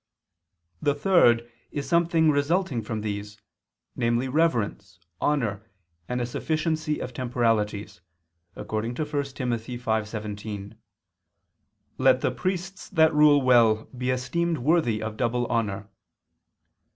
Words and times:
The 0.81 0.95
third 0.95 1.47
is 1.71 1.87
something 1.87 2.31
resulting 2.31 2.81
from 2.81 3.01
these, 3.01 3.37
namely 3.95 4.27
reverence, 4.27 4.97
honor, 5.21 5.61
and 6.09 6.19
a 6.19 6.25
sufficiency 6.25 6.99
of 6.99 7.13
temporalities, 7.13 8.01
according 8.55 8.95
to 8.95 9.05
1 9.05 9.23
Tim. 9.25 9.51
5:17, 9.51 10.73
"Let 11.99 12.21
the 12.21 12.31
priests 12.31 12.89
that 12.89 13.13
rule 13.13 13.43
well 13.43 13.85
be 13.95 14.09
esteemed 14.09 14.57
worthy 14.57 15.03
of 15.03 15.17
double 15.17 15.45
honor." 15.45 15.87